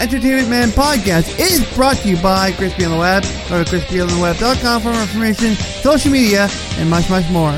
[0.00, 3.22] Entertainment Man podcast is brought to you by Crispy on the Web.
[3.50, 6.48] Go to crispyontheweb.com for more information, social media,
[6.78, 7.52] and much, much more.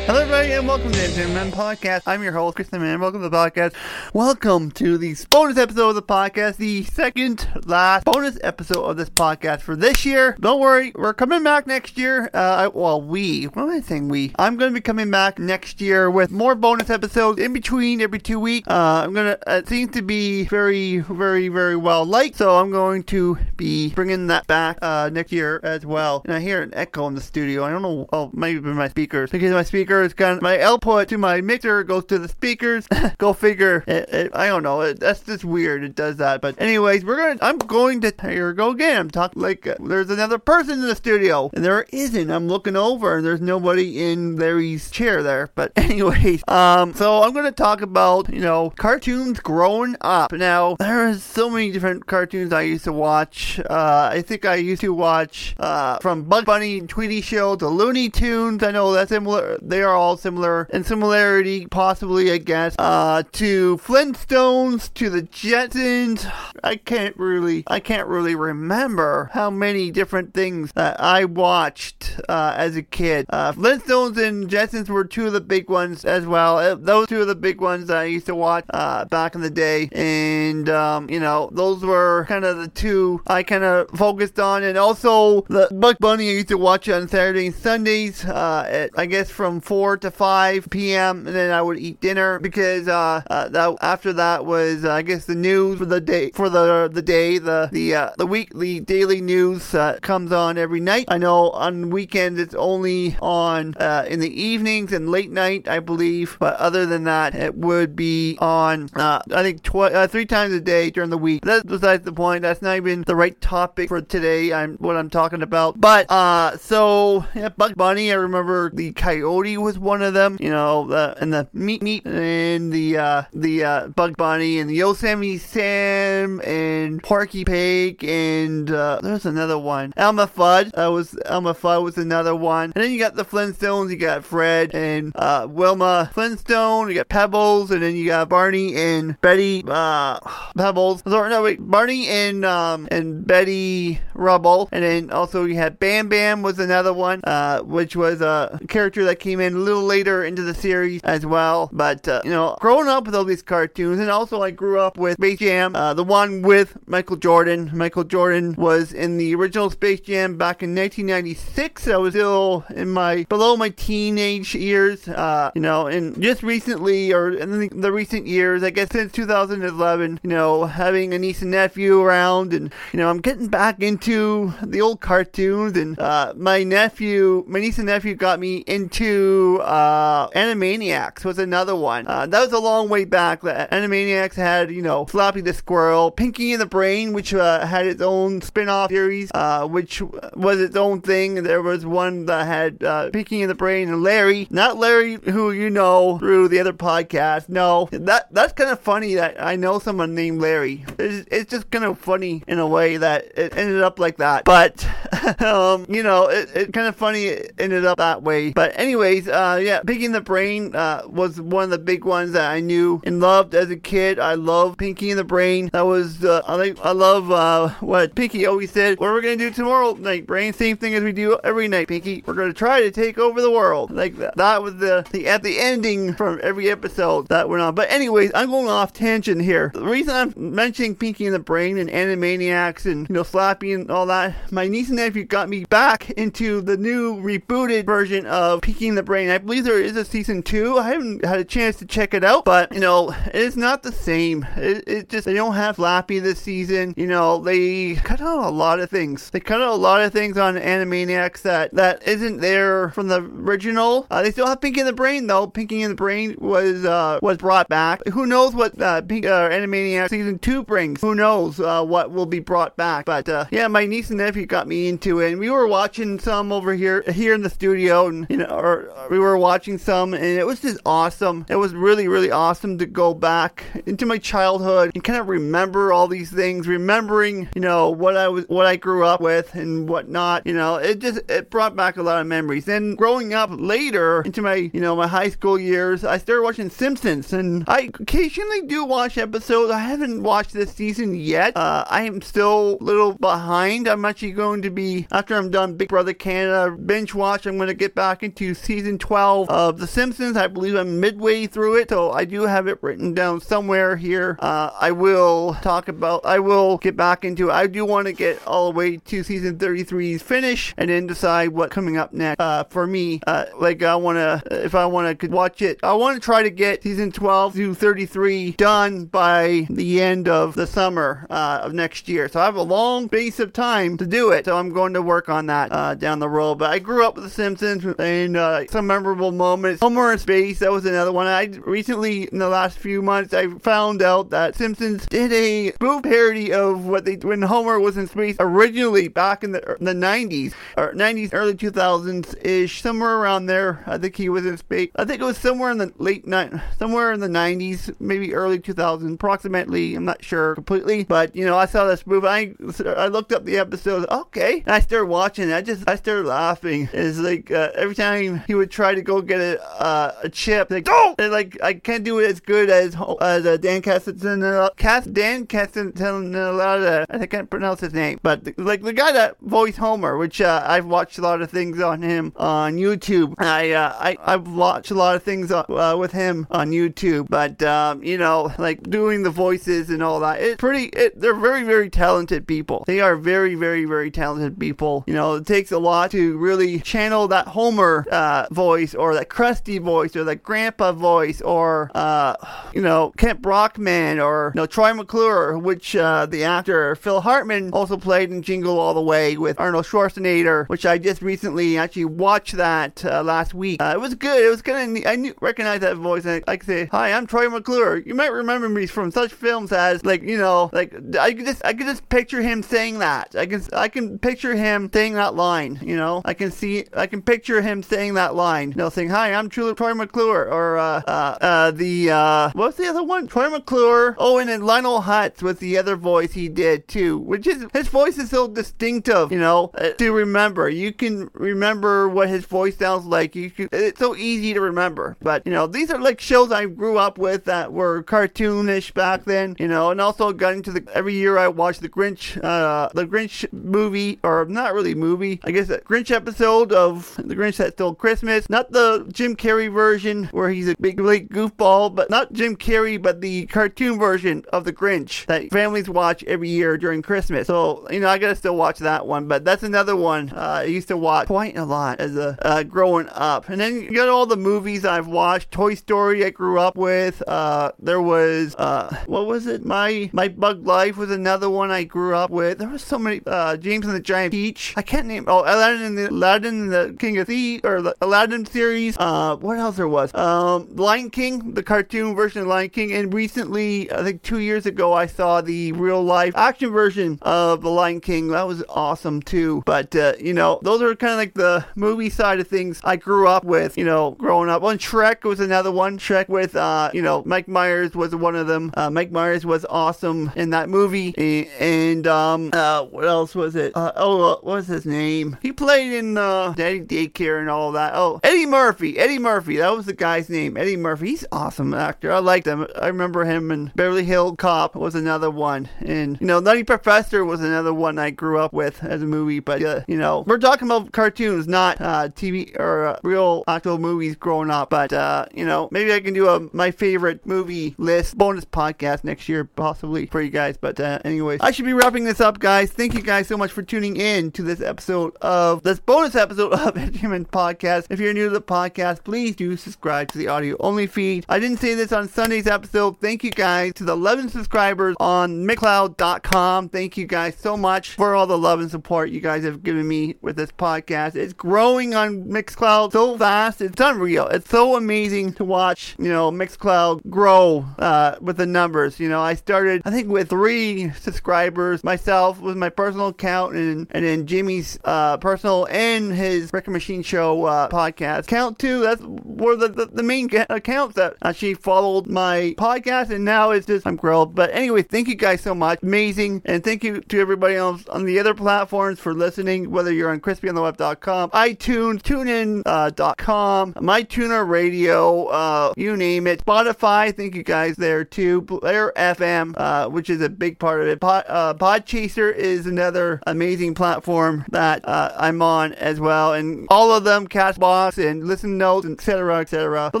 [0.04, 2.02] Hello, everybody, and welcome to the Man Podcast.
[2.06, 2.98] I'm your host, Chris the Man.
[3.00, 3.72] Welcome to the podcast.
[4.12, 9.08] Welcome to the bonus episode of the podcast, the second last bonus episode of this
[9.08, 10.36] podcast for this year.
[10.40, 12.28] Don't worry, we're coming back next year.
[12.34, 13.44] Uh, well, we.
[13.44, 14.08] What am I saying?
[14.08, 14.32] We.
[14.40, 18.18] I'm going to be coming back next year with more bonus episodes in between every
[18.18, 18.66] two weeks.
[18.68, 19.38] Uh, I'm going to.
[19.46, 24.26] It seems to be very, very, very well liked, so I'm going to be bringing
[24.26, 26.22] that back uh, next year as well.
[26.24, 27.64] And I hear an echo in the studio.
[27.64, 28.08] I don't know.
[28.12, 32.04] Oh, maybe my speakers because my speakers kind of my output to my mixer goes
[32.06, 32.86] to the speakers.
[33.18, 33.84] Go figure.
[33.86, 34.80] It, it, I don't know.
[34.80, 35.84] It, that's just weird.
[35.84, 36.40] It does that.
[36.40, 37.38] But anyways, we're gonna.
[37.42, 38.12] I'm going to.
[38.22, 38.98] Here we go again.
[38.98, 42.30] I'm talking like uh, there's another person in the studio, and there isn't.
[42.30, 45.50] I'm looking over, and there's nobody in Larry's chair there.
[45.54, 50.32] But anyways, um, so I'm gonna talk about you know cartoons growing up.
[50.32, 53.60] Now there are so many different cartoons I used to watch.
[53.60, 57.68] Uh, I think I used to watch uh, from Bugs Bunny and Tweety Show to
[57.68, 58.62] Looney Tunes.
[58.62, 59.58] I know that's similar.
[59.60, 66.30] They are all similar in similarity, possibly, I guess, uh, to Flintstones, to the Jetsons.
[66.64, 72.54] I can't really, I can't really remember how many different things that I watched uh,
[72.56, 73.26] as a kid.
[73.30, 76.58] Uh, Flintstones and Jetsons were two of the big ones as well.
[76.58, 79.40] Uh, those two of the big ones that I used to watch uh, back in
[79.40, 83.88] the day, and um, you know, those were kind of the two I kind of
[83.90, 88.24] focused on, and also the Bugs Bunny I used to watch on Saturday and Sundays.
[88.24, 91.26] Uh, at, I guess from 4 to 5 p.m.
[91.26, 95.00] and then I would eat dinner because uh, uh, that, after that was uh, I
[95.00, 98.80] guess the news for the day for the the day the the uh, the weekly
[98.80, 101.06] daily news comes on every night.
[101.08, 105.80] I know on weekends it's only on uh, in the evenings and late night I
[105.80, 110.60] believe, but other than that it would be on I think tw- three times a
[110.60, 111.46] day during the week.
[111.46, 112.42] That's besides the point.
[112.42, 114.52] That's not even the right topic for today.
[114.52, 115.80] I'm what I'm talking about.
[115.80, 118.12] But uh, so yeah, Bugs Bunny.
[118.12, 120.36] I remember the Coyote was one of them.
[120.40, 124.68] You know, the, and the Meat Meat and the uh, the uh, Bug Bunny and
[124.68, 129.92] the Yosemite Sam and Porky Pig and uh, there's another one.
[129.96, 130.72] Elmer Fudd.
[130.72, 132.72] That was Elmer Fudd was another one.
[132.74, 133.90] And then you got the Flintstones.
[133.90, 136.88] You got Fred and uh, Wilma Flintstone.
[136.88, 140.18] You got Pebbles, and then you got Barney and Betty uh,
[140.56, 141.02] Pebbles.
[141.06, 146.08] Sorry, no wait, Barney and um and Betty Rubble, and then also you had Bam
[146.08, 150.24] Bam was another one, uh, which was a character that came in a little later
[150.24, 151.70] into the series as well.
[151.72, 154.96] But uh, you know, growing up with all these cartoons, and also I grew up
[154.96, 157.70] with Space Jam, uh, the one with Michael Jordan.
[157.72, 161.88] Michael Jordan was in the original Space Jam back in 1996.
[161.88, 167.12] I was still in my below my teenage years, uh, you know, and just recently
[167.12, 171.42] or in the, the recent years, I guess since 2011, you know, having a niece
[171.42, 176.34] and nephew around, and you know, I'm getting back into the old cartoons, and uh,
[176.36, 182.06] my nephew, my niece and nephew got me into uh, Animaniacs was another one.
[182.06, 183.42] Uh, that was a long way back.
[183.42, 188.02] Animaniacs had, you know, Slappy the Squirrel, Pinky and the Brain, which uh, had its
[188.02, 190.00] own spin-off series, uh, which
[190.34, 191.42] was its own thing.
[191.42, 195.52] There was one that had uh, Pinky and the Brain and Larry, not Larry who
[195.52, 197.48] you know through the other podcast.
[197.48, 200.84] No, that that's kind of funny that I know someone named Larry.
[200.98, 204.44] It's, it's just kind of funny in a way that it ended up like that.
[204.44, 204.86] But
[205.40, 208.52] um, you know, it, it kind of funny it ended up that way.
[208.52, 212.50] But anyways, uh, yeah, Pinky the Brain uh, was one of the big ones that
[212.50, 214.18] I knew and loved as a kid.
[214.18, 215.70] I love Pinky and the Brain.
[215.72, 218.98] That was uh, I think I love uh, what Pinky always said.
[218.98, 220.52] What are we gonna do tomorrow night, Brain?
[220.52, 222.22] Same thing as we do every night, Pinky.
[222.26, 223.90] We're gonna try to take over the world.
[223.90, 224.36] Like that.
[224.36, 227.74] That was the the at the ending from every episode that went on.
[227.74, 229.70] But anyways, I'm going off tangent here.
[229.74, 233.90] The reason I'm mentioning Pinky and the Brain and Animaniacs and you know Slappy and
[233.90, 238.60] all that, my niece and nephew got me back into the new rebooted version of
[238.80, 239.30] and the Brain.
[239.30, 240.78] I believe there is a season two.
[240.78, 243.92] I haven't had a chance to check it out, but you know, it's not the
[243.92, 244.46] same.
[244.56, 246.94] It, it just they don't have Slappy this season.
[246.96, 249.30] You know, they cut out a lot of things.
[249.30, 253.20] They cut out a lot of things on Animaniacs that that isn't there from the
[253.20, 254.06] original.
[254.10, 255.46] Uh, they still have Pinky in the Brain though.
[255.46, 258.06] Pinky in the Brain was uh, was brought back.
[258.08, 261.00] Who knows what uh, Pink, uh, Animaniacs season two brings?
[261.00, 263.06] Who knows uh, what will be brought back?
[263.06, 266.18] But uh, yeah, my niece and nephew got me into it, and we were watching
[266.18, 270.14] some over here here in the studio, and you know, or we were watching some,
[270.14, 271.46] and it was just awesome.
[271.48, 275.92] It was really, really awesome to go back into my childhood and kind of remember
[275.92, 279.88] all these things, remembering, you know, what I was, what I grew up with and
[279.88, 280.46] whatnot.
[280.46, 282.68] You know, it just it brought back a lot of memories.
[282.68, 286.70] And growing up later into my, you know, my high school years, I started watching
[286.70, 289.72] Simpsons, and I occasionally do watch episodes.
[289.72, 291.56] I haven't watched this season yet.
[291.56, 293.88] Uh, I am still a little behind.
[293.88, 297.46] I'm actually going to be after I'm done Big Brother Canada binge watch.
[297.46, 300.36] I'm going to get back into season 12 of The Simpsons.
[300.36, 304.36] I believe I'm midway through it, so I do have it written down somewhere here.
[304.40, 306.24] Uh, I will talk about.
[306.24, 307.50] I will get back into.
[307.50, 307.52] it.
[307.52, 311.50] I do want to get all the way to season 33's finish, and then decide
[311.50, 312.40] what coming up next.
[312.40, 315.92] Uh, for me, uh, like I want to, if I want to watch it, I
[315.92, 320.66] want to try to get season 12 to 33 done by the end of the
[320.66, 322.28] summer uh, of next year.
[322.28, 324.46] So I have a long base of time to do it.
[324.46, 326.56] So I'm going to work on that uh, down the road.
[326.56, 329.80] But I grew up with The Simpsons and uh, some memorable moments.
[329.80, 331.26] Homer in Space, that was another one.
[331.26, 336.02] I recently, in the last few months, I found out that Simpsons did a spoof
[336.02, 340.52] parody of what they when Homer was in space originally back in the the 90s
[340.76, 343.82] or 90s, early 2000s ish, somewhere around there.
[343.86, 344.90] I think he was in space.
[344.96, 348.58] I think it was somewhere in the late night, somewhere in the 90s, maybe early
[348.58, 349.94] 2000s, approximately.
[349.94, 352.26] I'm not sure completely, but you know, I saw this movie.
[352.26, 352.54] I
[352.86, 354.06] I looked up the episode.
[354.10, 355.52] Okay, and I started watching.
[355.52, 356.88] I just I started laughing.
[356.92, 360.70] It's like uh, every time he would try to go get a uh, a chip,
[360.70, 361.18] like don't.
[361.20, 364.76] And like I can't do it as good as as uh, Dan Castellaneta.
[364.76, 367.06] Cass Dan Castellaneta.
[367.08, 370.62] I can't pronounce his name, but the, like the guy that voiced Homer, which uh,
[370.64, 373.34] I've watched a lot of things on him on YouTube.
[373.38, 377.62] I uh, I I've watched a lot of things uh with him on YouTube, but
[377.62, 380.40] um, you know, like doing the voices and all that.
[380.40, 380.86] It's pretty.
[380.86, 382.84] It, they're very very talented people.
[382.86, 385.04] They are very very very talented people.
[385.06, 389.28] You know, it takes a lot to really channel that Homer uh, voice or that
[389.28, 392.34] Krusty voice or that Grandpa voice or uh,
[392.74, 397.72] you know Kent Brockman or you know Troy McClure, which uh, the actor Phil Hartman
[397.72, 402.06] also played in Jingle All the Way with Arnold Schwarzenegger, which I just recently actually
[402.06, 403.80] watched that uh, last week.
[403.82, 404.44] Uh, it was good.
[404.44, 406.24] It was kind of I knew recognize that voice.
[406.24, 409.32] And I, I could say, "Hi, I'm Troy McClure." You might remember me from such
[409.32, 412.98] films as like you know like I could just I could just picture him saying
[412.98, 413.34] that.
[413.36, 415.78] I can I can picture him saying that line.
[415.82, 418.70] You know, I can see I can picture him saying that line.
[418.70, 422.86] You know, saying, "Hi, I'm Troy McClure," or uh, uh, uh, the uh, what's the
[422.86, 423.26] other one?
[423.26, 424.16] Troy McClure.
[424.18, 427.88] Oh, and then Lionel Hutz was the other voice he did too, which is his
[427.88, 429.30] voice is so distinctive.
[429.32, 430.68] You know, uh, to remember.
[430.68, 433.34] You can remember what his voice sounds like.
[433.34, 435.16] You can, it's so easy to remember.
[435.20, 439.24] But you know, these are like shows I grew up with that were cartoonish back
[439.24, 439.56] then.
[439.58, 443.06] You know, and also got into the every year I watched the Grinch, uh, the
[443.06, 445.40] Grinch movie, or not really movie.
[445.44, 448.48] I guess a Grinch episode of the Grinch that stole Christmas.
[448.48, 453.00] Not the Jim Carrey version where he's a big late goofball, but not Jim Carrey,
[453.00, 457.46] but the cartoon version of the Grinch that families watch every year during Christmas.
[457.46, 459.28] So you know, I gotta still watch that one.
[459.28, 462.62] But that's another one uh, I used to watch quite a lot as a uh,
[462.62, 463.48] growing up.
[463.48, 465.50] And then you got all the movies I've watched.
[465.50, 467.22] Toy Story I grew up with.
[467.26, 469.64] Uh, there was uh, what was it?
[469.64, 472.58] My My Bug Life was another one I grew up with.
[472.58, 473.20] There was so many.
[473.26, 474.74] Uh, James and the Giant Peach.
[474.76, 475.24] I can't name.
[475.26, 478.94] Oh, Aladdin and the Aladdin and the King of Thieves or the Aladdin series.
[478.98, 480.14] Uh, what else there was?
[480.14, 484.66] Um, Lion King, the cartoon version of Lion King, and recently, I think two years
[484.66, 488.28] ago, I saw the real life action version of the Lion King.
[488.28, 489.62] That was awesome too.
[489.64, 492.96] But uh, you know, those are kind of like the movie side of things I
[492.96, 493.78] grew up with.
[493.78, 494.60] You know, growing up.
[494.60, 495.96] Well, Shrek was another one.
[495.96, 498.72] Shrek with uh, you know, Mike Myers was one of them.
[498.76, 501.14] Uh, Mike Myers was awesome in that movie.
[501.58, 503.74] And um, uh, what else was it?
[503.74, 505.38] Uh, oh, uh, what was his name?
[505.40, 507.92] He played in uh, Daddy Daycare and all that.
[507.94, 508.98] Oh, Eddie Murphy.
[508.98, 509.56] Eddie Murphy.
[509.56, 510.56] That was the guy's name.
[510.56, 511.08] Eddie Murphy.
[511.08, 512.12] He's awesome actor.
[512.12, 512.66] I liked him.
[512.80, 515.68] I remember him in Beverly Hill Cop was another one.
[515.80, 519.40] And you know, Nutty Professor was another one I grew up with as a movie.
[519.40, 523.78] But uh, you know, we're talking about cartoons, not uh, TV or uh, real actual
[523.78, 524.70] movies growing up.
[524.70, 529.04] But uh, you know, maybe I can do a my favorite movie list bonus podcast
[529.04, 530.56] next year, possibly for you guys.
[530.56, 532.72] But uh, anyways, I should be wrapping this up, guys.
[532.72, 536.52] Thank you guys so much for tuning in to this episode of this bonus episode
[536.52, 537.86] of Entertainment Podcast.
[537.90, 541.24] If you're new to the podcast, please do subscribe to the audio only feed.
[541.28, 543.00] I didn't say this on Sunday's episode.
[543.00, 546.68] Thank you guys to the 11 subscribers on Mixcloud.com.
[546.68, 549.86] Thank you guys so much for all the love and support you guys have given
[549.86, 551.16] me with this podcast.
[551.16, 553.60] It's growing on Mixcloud so fast.
[553.60, 554.26] It's unreal.
[554.28, 559.00] It's so amazing to watch, you know, Mixcloud grow uh, with the numbers.
[559.00, 563.81] You know, I started, I think, with three subscribers myself with my personal account and,
[563.90, 568.26] and then Jimmy's uh, personal and his Record Machine Show uh, podcast.
[568.26, 573.24] Count two, that's were the, the, the main accounts that actually followed my podcast, and
[573.24, 574.34] now it's just I'm grilled.
[574.34, 575.82] But anyway, thank you guys so much.
[575.82, 576.42] Amazing.
[576.44, 580.20] And thank you to everybody else on the other platforms for listening, whether you're on
[580.20, 586.44] crispyontheweb.com, iTunes, TuneIn.com, uh, MyTuner Radio, uh, you name it.
[586.44, 588.42] Spotify, thank you guys there too.
[588.42, 591.00] Player FM, uh, which is a big part of it.
[591.00, 593.20] Pod, uh, Podchaser is another
[593.62, 596.34] amazing platform that uh, I'm on as well.
[596.34, 599.90] And all of them, Castbox and Listen Notes, etc., etc.
[599.92, 600.00] The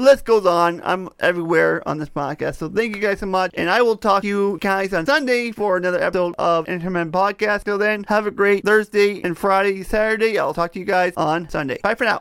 [0.00, 0.80] list goes on.
[0.84, 2.56] I'm everywhere on this podcast.
[2.56, 3.52] So thank you guys so much.
[3.54, 7.64] And I will talk to you guys on Sunday for another episode of Entertainment Podcast.
[7.64, 10.38] Till then, have a great Thursday and Friday, Saturday.
[10.38, 11.78] I'll talk to you guys on Sunday.
[11.82, 12.10] Bye for now.